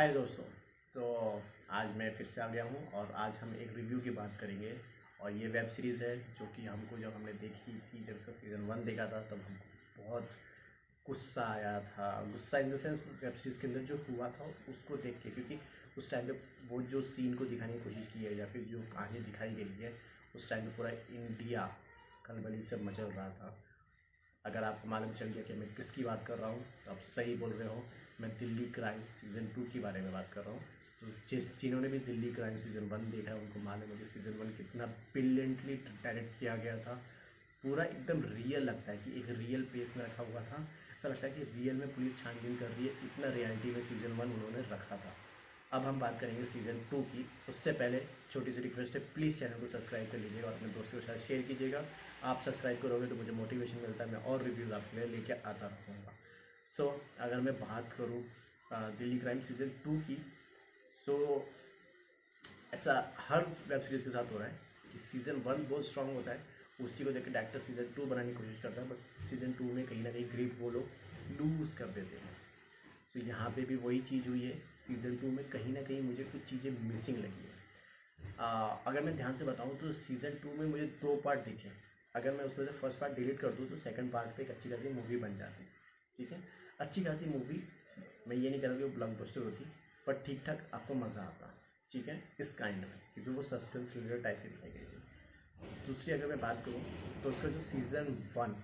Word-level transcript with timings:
हाय 0.00 0.08
दोस्तों 0.08 0.44
तो 0.94 1.06
आज 1.78 1.88
मैं 1.96 2.08
फिर 2.10 2.26
से 2.26 2.40
आ 2.40 2.46
गया 2.48 2.62
हूँ 2.64 2.78
और 2.98 3.10
आज 3.22 3.34
हम 3.36 3.50
एक 3.54 3.72
रिव्यू 3.76 3.98
की 4.00 4.10
बात 4.10 4.36
करेंगे। 4.40 4.70
और 5.20 5.32
ये 5.32 5.48
वेब 5.48 5.66
सीरीज़ 5.68 6.02
है 6.02 6.14
जो 6.38 6.46
कि 6.54 6.64
हमको 6.66 6.98
जब 6.98 7.12
हमने 7.14 7.32
देखी 7.40 7.72
थी 7.80 8.00
जब 8.04 8.16
उसका 8.16 8.32
सीज़न 8.32 8.64
वन 8.68 8.84
देखा 8.84 9.06
था, 9.06 9.20
तब 9.22 9.42
हमको 9.46 9.66
बहुत 9.98 10.30
गुस्सा 11.06 11.44
आया 11.52 11.74
था। 11.90 12.08
गुस्सा 12.30 12.58
in 12.58 12.70
the 12.70 12.78
sense 12.78 13.04
web 13.22 13.32
series 13.42 13.60
के 13.60 13.66
अंदर 13.66 13.80
जो 13.92 14.00
हुआ 14.08 14.28
था, 14.30 14.48
उसको 14.68 14.96
देख 14.96 15.20
के, 15.22 15.30
क्योंकि 15.30 15.60
उस 15.98 16.10
टाइम 16.10 16.26
पे 16.26 16.38
वो 16.70 16.82
जो 16.94 17.02
सीन 17.12 17.34
को 17.34 17.44
दिखाने 17.44 17.72
की 17.72 17.84
कोशिश 17.84 18.12
की 18.14 18.24
है 18.24 18.36
या 18.38 18.46
फिर 18.46 18.62
जो 18.72 18.82
कहानी 18.94 19.20
दिखाई 19.20 19.54
गई 19.54 19.78
है, 19.84 19.92
उस 20.36 20.50
टाइम 20.50 20.64
पे 20.64 20.76
पूरा 20.76 20.90
इंडिया 21.20 21.70
खलबली 22.26 22.62
से 22.62 22.82
मचल 22.84 23.12
रहा 23.12 23.30
था। 23.30 23.56
अगर 24.44 24.64
आपको 24.64 24.88
मालूम 24.88 25.12
चल 25.14 25.26
गया 25.26 25.42
कि 25.44 25.54
मैं 25.54 25.74
किसकी 25.76 26.04
बात 26.04 26.26
कर 26.26 26.38
रहा 26.38 26.50
हूँ 26.50 26.64
तो 26.84 26.90
आप 26.90 27.08
सही 27.16 27.34
बोल 27.36 27.50
रहे 27.52 27.68
हो। 27.68 27.82
मैं 28.20 28.30
दिल्ली 28.38 28.64
क्राइम 28.72 29.00
सीज़न 29.10 29.46
टू 29.54 29.62
के 29.72 29.80
बारे 29.80 30.00
में 30.00 30.12
बात 30.12 30.28
कर 30.32 30.42
रहा 30.42 30.52
हूँ। 30.52 30.62
तो 31.00 31.06
जिस 31.30 31.44
जिन्होंने 31.60 31.88
भी 31.88 31.98
दिल्ली 32.06 32.32
क्राइम 32.32 32.56
सीज़न 32.58 32.88
वन 32.88 33.10
देखा 33.10 33.30
है, 33.30 33.36
उनको 33.38 33.60
मालूम 33.60 33.90
है 33.90 33.96
कि 33.98 34.06
सीज़न 34.06 34.38
वन 34.40 34.50
कितना 34.56 34.86
ब्रिलियंटली 35.12 35.74
डायरेक्ट 36.02 36.38
किया 36.40 36.56
गया 36.56 36.76
था। 36.78 36.94
पूरा 37.62 37.84
एकदम 37.84 38.22
रियल 38.34 38.62
लगता 38.64 38.92
है 38.92 38.98
कि 38.98 39.10
एक 39.20 39.30
रियल 39.38 39.62
पेस 39.72 39.96
में 39.96 40.04
रखा 40.04 40.22
हुआ 40.22 40.42
था। 40.42 40.58
ऐसा 40.92 41.08
लगता 41.08 41.26
है 41.26 41.32
कि 41.32 41.42
रियल 41.56 41.76
में 41.76 41.94
पुलिस 41.94 42.18
छानबीन 42.18 42.56
कर 42.56 42.68
रही 42.68 42.86
है, 42.86 42.92
इतना 43.04 43.32
रियलिटी 43.34 43.70
में 43.70 43.82
सीज़न 43.88 44.12
वन 44.12 44.32
उन्होंने 44.32 44.62
रखा 44.70 44.96
था। 44.96 45.14
अब 45.72 45.84
हम 45.84 46.00
बात 46.00 46.20
करेंगे 46.20 46.44
सीज़न 46.44 46.80
टू 46.90 47.02
की। 47.10 47.24
उससे 47.48 47.72
पहले 47.72 47.98
छोटी 48.32 48.52
सी 48.52 48.60
रिक्वेस्ट 48.60 48.94
है 48.94 49.00
प्लीज़ 49.14 49.38
चैनल 49.38 49.60
को 49.60 49.66
सब्सक्राइब 49.72 50.10
कर 50.12 50.18
लीजिएगा 50.18 50.48
और 50.48 50.54
अपने 50.54 50.68
दोस्तों 50.68 51.00
के 51.00 51.06
साथ 51.06 51.26
शेयर 51.26 51.42
कीजिएगा। 51.42 51.84
आप 52.24 52.42
सब्सक्राइब 52.44 52.82
करोगे 52.82 53.06
तो 53.06 53.14
मुझे 53.16 53.32
मोटिवेशन 53.32 53.78
मिलता 53.82 54.04
है, 54.04 54.10
मैं 54.12 54.22
और 54.24 54.42
रिव्यूज़ 54.44 54.72
आपके 54.72 54.96
लिए 54.96 55.16
लेके 55.16 55.32
आता 55.32 55.66
रहूँगा। 55.66 56.12
सो 56.76 56.84
so, 56.84 57.20
अगर 57.20 57.40
मैं 57.40 57.54
बात 57.60 57.92
करूँ 57.98 58.22
दिल्ली 58.98 59.18
क्राइम 59.18 59.40
सीज़न 59.44 59.70
टू 59.84 59.96
की 60.06 60.16
सो 61.06 61.14
so, 61.14 61.40
ऐसा 62.74 62.94
हर 63.28 63.44
वेब 63.68 63.80
सीरीज़ 63.80 64.04
के 64.04 64.10
साथ 64.10 64.32
हो 64.32 64.38
रहा 64.38 64.46
है 64.46 64.54
कि 64.92 64.98
सीज़न 64.98 65.40
वन 65.46 65.66
बहुत 65.68 65.86
स्ट्रांग 65.86 66.14
होता 66.14 66.32
है। 66.32 66.40
उसी 66.80 67.04
को 67.04 67.10
देखकर 67.12 67.32
डायरेक्टर 67.32 67.58
सीज़न 67.60 67.92
टू 67.96 68.06
बनाने 68.06 68.28
की 68.28 68.34
कोशिश 68.34 68.60
करता 68.62 68.80
है 68.80 68.88
बट 68.88 69.28
सीज़न 69.28 69.52
टू 69.52 69.64
में 69.72 69.84
कहीं 69.86 70.02
ना 70.02 70.10
कहीं 70.10 70.24
ग्रिप 70.32 70.56
वो 70.60 70.70
लोग 70.70 70.86
लूज़ 71.32 71.74
कर 71.78 71.86
देते 71.88 72.16
हैं। 72.16 72.34
तो 73.14 73.18
so, 73.18 73.26
यहाँ 73.26 73.50
पे 73.50 73.64
भी 73.64 73.76
वही 73.76 73.98
चीज़ 74.08 74.28
हुई 74.28 74.42
है 74.44 74.54
सीज़न 74.86 75.16
टू 75.16 75.30
में 75.30 75.44
कहीं 75.50 75.72
ना 75.74 75.82
कहीं 75.82 76.00
मुझे 76.02 76.24
कुछ 76.24 76.48
चीज़ें 76.50 76.70
मिसिंग 76.70 77.18
लगी 77.18 77.44
है। 77.44 77.58
आ, 78.38 78.48
अगर 78.86 79.00
मैं 79.00 79.16
ध्यान 79.16 79.36
से 79.36 79.44
बताऊँ 79.44 79.76
तो 79.78 79.92
सीज़न 79.92 80.38
टू 80.42 80.54
में 80.54 80.66
मुझे 80.66 80.86
दो 81.02 81.14
पार्ट 81.24 81.40
दिखे। 81.40 81.70
अगर 82.14 82.32
मैं 82.32 82.44
उसमें 82.44 82.64
से 82.66 82.72
फ़र्स्ट 82.72 82.98
पार्ट 82.98 83.14
डिलीट 83.14 83.38
कर 83.38 83.50
दूँ 83.58 83.66
तो 83.68 83.76
सेकंड 83.78 84.12
पार्ट 84.12 84.36
पे 84.36 84.42
एक 84.42 84.50
अच्छी 84.50 84.70
खासी 84.70 84.88
मूवी 84.92 85.16
बन 85.16 85.36
जाती 85.38 85.64
ठीक 86.18 86.32
है? 86.32 86.38
अच्छी 86.80 87.02
खासी 87.04 87.26
मूवी 87.26 87.62
मैं 88.28 88.36
ये 88.36 88.50
नहीं 88.50 88.60
कह 88.60 88.68
रहा 88.68 88.76
कि 88.76 88.82
वो 88.84 88.90
ब्लॉक 88.90 89.10
बस्टर 89.20 89.40
होती, 89.42 89.64
पर 90.06 90.22
ठीक 90.26 90.42
ठाक 90.46 90.60
आपको 90.74 90.94
मज़ा 90.94 91.22
आता, 91.22 91.48
ठीक 91.90 92.08
है? 92.08 92.22
इस 92.40 92.52
काइंड 92.56 92.78
में, 92.78 93.00
क्योंकि 93.14 93.30
वो 93.30 93.42
सस्पेंस 93.42 93.92
रिलेटेड 93.96 94.22
टाइप 94.24 94.38
की 94.42 94.48
दिखाई 94.48 94.70
गई 94.70 94.84
है 94.84 95.86
दूसरी 95.86 96.12
अगर 96.12 96.26
मैं 96.26 96.40
बात 96.40 96.62
करूँ 96.64 96.82
तो 97.22 97.30
उसका 97.30 97.48
जो 97.48 97.60
सीज़न 97.62 98.06
वन 98.36 98.54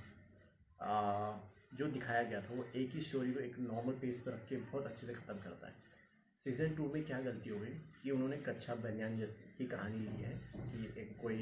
जो 1.75 1.87
दिखाया 1.89 2.23
गया 2.23 2.41
था, 2.41 2.55
वो 2.55 2.65
एक 2.77 2.95
ही 2.95 3.01
स्टोरी 3.03 3.33
को 3.33 3.41
एक 3.41 3.59
नॉर्मल 3.61 3.93
पेज 4.01 4.25
पर 4.25 4.33
रख 4.33 4.49
के 4.49 4.57
बहुत 4.57 4.87
अच्छे 4.87 5.07
से 5.07 5.15
ख़त्म 5.15 5.39
करता 5.39 5.67
है। 5.67 5.75
सीज़न 6.45 6.75
टू 6.77 6.91
में 6.93 7.03
क्या 7.05 7.21
गलती 7.21 7.51
हो 7.51 7.59
गई? 7.61 7.75
कि 8.03 8.11
उन्होंने 8.11 8.37
कच्छा 8.47 8.75
बनियान 8.83 9.19
जैसी 9.19 9.67
कहानी 9.67 9.99
ली 9.99 10.23
है, 10.23 10.35
कि 10.67 11.01
एक 11.03 11.17
कोई 11.23 11.39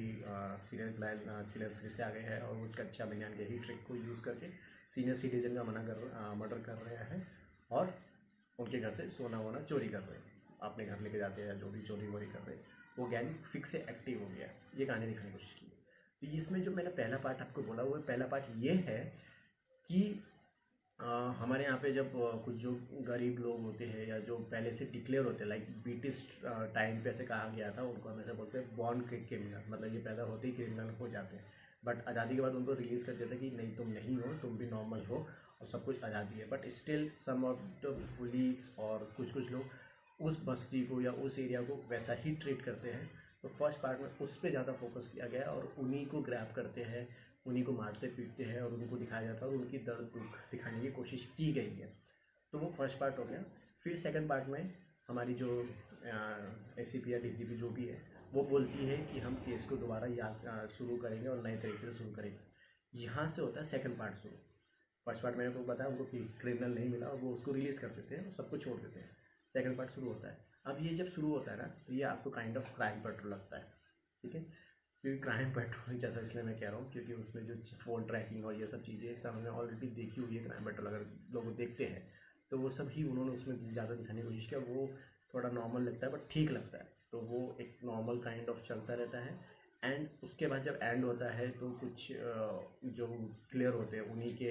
सीरियल 0.69 0.93
प्लान 0.93 1.19
किलर 1.53 1.69
फिर 1.81 1.91
से 1.91 2.03
आ 2.03 2.11
गए 2.11 2.21
हैं 2.29 2.41
और 2.43 2.55
वो 2.57 2.69
कच्छा 2.79 3.05
बनियान 3.07 3.37
के 3.37 3.45
ही 3.45 3.59
ट्रिक 3.67 3.87
को 3.89 3.97
यूज़ 3.97 4.23
करके 4.25 4.49
सीनियर 4.91 5.17
सिटीजन 5.17 5.55
का 5.55 5.65
मना 5.65 5.83
कर 5.85 6.35
मर्डर 6.37 6.59
कर 6.63 6.77
रहे 6.85 7.05
हैं 7.07 7.21
और 7.71 7.95
उनके 8.59 8.81
घर 8.81 8.91
से 8.91 9.09
सोना 9.11 9.41
वोना 9.41 9.61
चोरी 9.63 9.89
कर 9.89 10.01
रहे 10.01 10.19
हैं। 10.19 10.33
अपने 10.63 10.87
घर 10.87 11.01
लेके 11.01 11.19
जाते 11.19 11.43
हैं 11.43 11.59
जो 11.61 11.71
भी 11.71 11.83
चोरी 11.83 12.07
वोरी 12.09 12.27
कर 12.27 12.41
रहे 12.41 12.57
हैं। 12.57 12.65
वो 12.99 13.07
गैंग 13.07 13.35
फिक्स 13.53 13.71
से 13.71 13.79
एक्टिव 13.91 14.23
हो 14.23 14.29
गया। 14.29 14.49
ये 14.79 14.87
कहानी 14.87 15.07
दिखाने 15.07 15.31
की 15.31 15.33
कोशिश 15.33 15.55
की। 15.55 15.67
तो 16.23 16.37
इसमें 16.37 16.63
जो 16.63 16.71
मैंने 16.73 16.91
पहला 16.93 17.17
पार्ट 17.25 17.41
आपको 17.41 17.63
बोला 17.63 17.83
हुआ 17.83 17.99
है 17.99 18.05
पहला 18.05 18.27
पार्ट 18.27 18.45
ये 18.59 18.75
है 18.87 19.01
कि 19.91 20.01
आ, 20.99 21.07
हमारे 21.33 21.65
यहाँ 21.65 21.79
पे 21.79 21.93
जब 21.93 22.11
कुछ 22.45 22.55
जो 22.57 22.71
गरीब 23.07 23.39
लोग 23.39 23.61
होते 23.63 23.87
हैं 23.87 24.07
या 24.07 24.19
जो 24.27 24.37
पहले 24.51 24.71
से 24.71 24.85
डिक्लेयर 24.93 25.25
होते 25.25 25.39
हैं 25.39 25.49
लाइक 25.49 25.67
ब्रिटिश 25.83 26.23
टाइम 26.45 27.03
पे 27.05 27.11
ऐसे 27.11 27.25
कहा 27.25 27.49
गया 27.57 27.71
था 27.79 27.83
उनको 27.85 28.09
हमेशा 28.09 28.33
बोलते 28.33 28.59
हैं 28.59 28.77
बॉर्न 28.77 29.01
क्रिमिनल 29.03 29.65
मतलब 29.69 29.95
ये 29.95 30.01
पैदा 30.01 30.23
होते 30.23 30.49
ही 30.49 30.53
क्रिमिनल 30.53 30.91
हो 31.01 31.09
जाते 31.09 31.37
हैं। 31.37 31.45
बट 31.87 32.09
आज़ादी 32.09 32.35
के 32.35 32.41
बाद 32.41 32.55
उनको 32.55 32.73
रिलीज़ 32.75 33.05
कर 33.07 33.13
देते 33.13 33.37
कि 33.37 33.51
नहीं, 33.51 33.71
तुम 33.77 33.89
नहीं 33.89 34.17
हो, 34.17 34.33
तुम 34.43 34.57
भी 34.59 34.67
नॉर्मल 34.67 35.01
हो 35.07 35.17
और 35.61 35.67
सब 35.69 35.85
कुछ 35.85 36.05
आज़ादी 36.05 36.39
है। 36.39 36.49
But 36.51 36.69
still 36.71 37.09
some 37.17 37.45
of 37.45 37.63
the 37.83 37.95
police 38.19 38.69
और 38.79 39.09
कुछ 39.17 39.33
कुछ 39.33 39.51
लोग 39.51 39.65
उस 40.21 40.39
बस्ती 40.45 40.83
को 40.83 41.01
या 41.01 41.11
उस 41.27 41.39
एरिया 41.39 41.61
को 41.63 41.77
वैसा 41.91 42.13
ही 42.15 42.33
ट्रीट 42.33 42.63
करते 42.63 42.89
हैं। 42.89 43.07
तो 43.43 43.49
फ़र्स्ट 43.49 43.81
पार्ट 43.81 44.01
में 44.01 44.09
उस 44.21 44.37
पर 44.37 44.51
ज़्यादा 44.51 44.73
फोकस 44.73 45.09
किया 45.13 45.27
गया 45.27 45.45
और 45.51 45.69
उन्हीं 45.79 46.05
को 46.07 46.21
ग्रैप 46.21 46.53
करते 46.57 46.83
हैं, 46.83 47.07
उन्हीं 47.47 47.63
को 47.65 47.73
मारते 47.73 48.09
पीटते 48.09 48.45
हैं 48.45 48.63
और 48.63 48.73
उनको 48.73 48.97
दिखाया 48.97 49.23
जाता 49.23 49.45
है 49.45 49.51
और 49.51 49.57
उनकी 49.57 49.79
दर्द 49.81 50.09
दुख 50.15 50.39
दिखाने 50.51 50.81
की 50.81 50.89
कोशिश 50.91 51.25
की 51.37 51.51
गई 51.53 51.75
है। 51.75 51.89
तो 52.53 52.59
वो 52.59 52.69
फ़र्स्ट 52.69 52.99
पार्ट 52.99 53.19
हो 53.19 53.25
गया। 53.25 53.45
फिर 53.85 53.97
सेकंड 53.97 54.29
पार्ट 54.29 54.49
में 54.49 54.69
हमारी 55.09 55.35
जो 55.35 55.49
ए 56.79 56.85
सी 56.85 56.99
पी 56.99 57.13
या 57.13 57.19
डी 57.19 57.31
सी 57.31 57.45
पी 57.45 57.55
जो 57.55 57.71
भी 57.71 57.85
है 57.87 57.99
वो 58.33 58.43
बोलती 58.45 58.87
है 58.87 58.97
कि 59.07 59.21
हम 59.21 59.35
केस 59.43 59.69
को 59.69 59.77
दोबारा 59.77 60.07
याद 60.15 60.71
शुरू 60.79 60.97
करेंगे 60.99 61.29
और 61.29 61.43
नए 61.43 61.57
तरीके 61.59 61.87
से 61.87 61.99
शुरू 61.99 62.11
करेंगे। 62.13 63.03
यहाँ 63.03 63.29
से 63.31 63.43
होता 63.43 63.61
है 63.61 63.67
सेकंड 63.67 63.99
पार्ट 63.99 64.15
शुरू। 64.17 64.35
फ़र्स्ट 65.07 65.23
पार्ट 65.23 65.37
मैंने 65.37 65.53
को 65.53 65.63
बताया 65.65 65.91
उनको 65.91 66.05
क्रिमिनल 66.41 66.75
नहीं 66.75 66.89
मिला 66.91 67.07
और 67.07 67.19
वो 67.21 67.33
उसको 67.35 67.53
रिलीज़ 67.53 67.81
कर 67.81 67.89
देते 67.91 68.15
हैं 68.17 68.35
सब 68.37 68.51
कुछ 68.51 68.65
छोड़ 68.65 68.77
देते 68.81 69.01
हैं। 69.01 69.09
सेकंड 69.55 69.77
पार्ट 69.79 69.91
शुरू 69.91 70.09
होता 70.09 70.29
है। 70.29 70.39
अब 70.67 70.79
ये 70.83 70.95
जब 70.97 71.09
शुरू 71.11 71.31
होता 71.31 71.53
है 71.53 71.57
ना 71.59 71.65
तो 71.87 71.93
ये 71.95 72.03
आपको 72.05 72.31
काइंड 72.31 72.57
ऑफ़ 72.57 72.75
क्राइम 72.77 73.01
पेट्रोल 73.03 73.33
लगता 73.33 73.57
है, 73.57 73.65
ठीक 74.25 74.35
है? 74.35 74.41
क्योंकि 75.05 75.21
क्राइम 75.23 75.51
पेट्रोल 75.55 75.99
जैसा 76.01 76.21
इसलिए 76.21 76.45
मैं 76.45 76.59
कह 76.61 76.69
रहा 76.69 76.77
हूँ, 76.77 76.91
क्योंकि 76.93 77.13
उसमें 77.15 77.47
जो 77.47 77.55
फ़ोन 77.79 78.07
ट्रैकिंग 78.07 78.45
और 78.45 78.55
ये 78.55 78.67
सब 78.67 78.85
चीज़ें 78.85 79.15
सब 79.15 79.29
हमने 79.29 79.49
ऑलरेडी 79.51 79.89
देखी 79.97 80.21
हुई 80.21 80.37
है 80.37 80.45
क्राइम 80.45 80.65
पेट्रोल 80.65 80.87
अगर 80.87 81.05
लोग 81.35 81.55
देखते 81.57 81.85
हैं 81.87 82.03
तो 82.51 82.59
वो 82.59 82.71
सब 82.71 82.89
ही 82.93 83.05
उन्होंने 83.05 83.33
उसमें 83.33 83.73
ज़्यादा 83.73 83.95
दिखाने 83.95 84.23
की 84.23 84.29
कोशिश 84.29 84.49
किया 84.49 84.61
वो 84.69 84.87
थोड़ा 85.35 85.51
नॉर्मल 85.51 85.83
लगता 85.83 86.07
है 86.07 86.13
बट 86.13 86.31
ठीक 86.33 86.51
लगता 86.51 86.79
है। 86.79 86.89
तो 87.13 87.21
वो 87.23 87.41
एक 87.61 87.79
नॉर्मल 87.85 88.19
काइंड 88.21 88.49
ऑफ़ 88.49 88.63
चलता 88.69 88.95
रहता 88.95 89.19
है। 89.19 89.37
एंड 89.83 90.09
उसके 90.25 90.47
बाद 90.47 90.65
जब 90.65 90.79
एंड 90.83 91.05
होता 91.05 91.31
है 91.33 91.51
तो 91.51 91.71
कुछ 91.81 92.07
जो 92.95 93.07
क्लियर 93.51 93.73
होते 93.73 93.97
हैं, 93.97 94.05
उन्हीं 94.05 94.37
के 94.37 94.51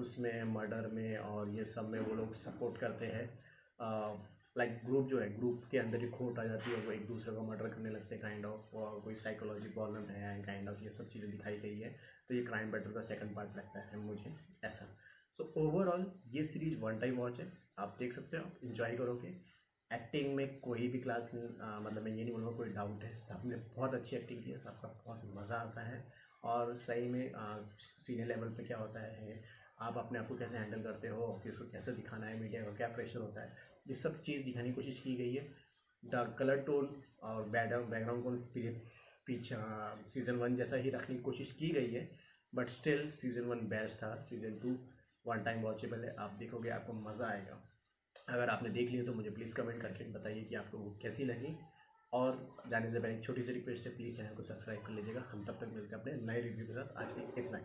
उसमें 0.00 0.42
मर्डर 0.44 0.86
में 0.92 1.16
और 1.18 1.48
ये 1.50 1.64
सब 1.66 1.88
में 1.88 1.98
वो 2.00 2.14
लोग 2.14 2.34
सपोर्ट 2.34 2.78
करते 2.78 3.06
हैं। 3.06 3.26
लाइक 4.56 4.80
ग्रुप 4.84 5.06
जो 5.08 5.18
है 5.18 5.28
ग्रुप 5.36 5.62
के 5.70 5.78
अंदर 5.78 6.00
ही 6.00 6.08
खोट 6.10 6.38
आ 6.38 6.44
जाती 6.44 6.70
है, 6.70 6.76
वो 6.86 6.92
एक 6.92 7.06
दूसरे 7.06 7.34
को 7.34 7.42
मर्डर 7.42 7.68
करने 7.68 7.90
लगते 7.90 8.14
हैं 8.14 8.22
काइंड 8.22 8.44
ऑफ़ 8.46 8.70
कोई 9.04 9.14
साइकोलॉजी 9.16 9.68
प्रॉब्लम 9.70 10.10
है 10.10 10.34
एंड 10.34 10.44
काइंड 10.46 10.68
ऑफ़ 10.68 10.82
ये 10.84 10.90
सब 10.92 11.08
चीज़ें 11.10 11.30
दिखाई 11.30 11.56
गई 11.58 11.78
है। 11.78 11.94
तो 12.28 12.34
ये 12.34 12.42
क्राइम 12.44 12.72
बेटर 12.72 12.92
का 12.92 13.00
सेकंड 13.02 13.34
पार्ट 13.36 13.56
लगता 13.56 13.80
है 13.82 13.98
मुझे, 14.00 14.34
ऐसा। 14.64 14.86
सो 15.38 15.52
ओवरऑल 15.58 16.06
ये 16.28 16.42
सीरीज़ 16.44 16.78
वन 16.80 16.98
टाइम 16.98 17.16
वॉच 17.16 17.40
है। 17.40 17.46
आप 17.78 17.96
देख 17.98 18.12
सकते 18.12 18.36
हो, 18.36 18.44
आप 18.44 18.64
इन्जॉय 18.64 18.96
करोगे। 18.96 19.34
एक्टिंग 19.94 20.34
में 20.36 20.60
कोई 20.60 20.88
भी 20.88 20.98
क्लास 21.00 21.30
आ, 21.34 21.78
मतलब 21.80 22.02
मैं 22.02 22.12
ये 22.12 22.24
नहीं 22.24 22.32
बोलूँगा 22.32 22.56
कोई 22.56 22.68
डाउट 22.74 23.04
है 23.04 23.12
सबने 23.14 23.56
बहुत 23.76 23.94
अच्छी 23.94 24.16
एक्टिंग 24.16 24.42
की 24.44 24.50
है 24.50 24.58
सबका 24.60 24.88
बहुत 25.06 25.22
मज़ा 25.36 25.56
आता 25.56 25.86
है। 25.86 26.04
और 26.44 26.74
सही 26.78 27.08
में 27.08 27.32
सीनियर 27.78 28.28
लेवल 28.28 28.48
पे 28.54 28.64
क्या 28.64 28.78
होता 28.78 29.00
है 29.02 29.40
आप 29.80 29.96
अपने 29.98 30.18
आप 30.18 30.28
को 30.28 30.36
कैसे 30.36 30.56
हैंडल 30.56 30.82
करते 30.82 31.08
हो 31.08 31.24
ऑफ़िस 31.24 31.56
को 31.58 31.64
कैसे 31.70 31.92
दिखाना 31.92 32.26
है 32.26 32.40
मीडिया 32.40 32.62
का 32.62 32.72
क्या 32.76 32.88
प्रेशर 32.88 33.20
होता 33.20 33.42
है 33.42 33.56
ये 33.88 33.94
सब 33.96 34.22
चीज़ 34.24 34.44
दिखाने 34.44 34.68
की 34.68 34.74
कोशिश 34.74 35.00
की 35.00 35.14
गई 35.16 35.34
है। 35.34 35.44
द 36.02 36.34
कलर 36.38 36.62
टोन 36.66 36.88
और 37.22 37.48
बैकग्राउंड 37.48 37.90
बैकग्राउंड 37.90 38.22
को 38.22 38.30
पीछे 39.26 39.56
सीज़न 40.08 40.36
वन 40.36 40.56
जैसा 40.56 40.76
ही 40.76 40.90
रखने 40.90 41.16
की 41.16 41.22
कोशिश 41.22 41.52
की 41.58 41.68
गई 41.70 41.90
है 41.90 42.08
but 42.52 42.70
still 42.70 43.10
season 43.12 43.44
one 43.46 43.66
best 43.68 44.02
था। 44.02 44.14
Season 44.22 44.58
two 44.62 44.76
one 45.24 45.44
time 45.44 45.62
watchable 45.62 46.04
है। 46.04 46.14
आप 46.16 46.36
देखोगे 46.38 46.70
आपको 46.70 46.92
मज़ा 47.00 47.26
आएगा। 47.26 47.60
अगर 48.28 48.48
आपने 48.48 48.70
देख 48.70 48.90
लिया 48.90 49.04
तो 49.04 49.12
मुझे 49.14 49.30
प्लीज़ 49.30 49.54
कमेंट 49.54 49.80
करके 49.82 50.04
बताइए 50.12 50.42
कि 50.44 50.54
आपको 50.54 50.78
कैसी 51.02 51.24
लगी। 51.24 51.56
और 52.12 52.36
जाने 52.70 52.90
से 52.90 53.00
पहले 53.00 53.14
एक 53.14 53.24
छोटी 53.24 53.42
सी 53.42 53.52
रिक्वेस्ट 53.52 53.86
है 53.86 53.96
प्लीज़ 53.96 54.16
चैनल 54.16 54.34
को 54.36 54.42
सब्सक्राइब 54.42 54.80
कर 54.80 54.92
लीजिएगा। 54.92 55.24
हम 55.30 55.44
तब 55.44 55.58
तक 55.60 55.72
मिलते 55.74 55.94
हैं 55.94 56.00
अपने 56.00 56.12
नए 56.26 56.40
रिव्यू 56.40 56.66
के 56.66 56.72
साथ 56.72 57.02
आज 57.02 57.12
के 57.12 57.40
इतना 57.40 57.58
ही। 57.58 57.64